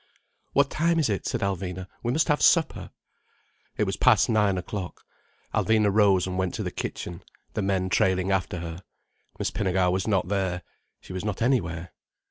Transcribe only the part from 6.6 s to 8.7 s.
the kitchen, the men trailing after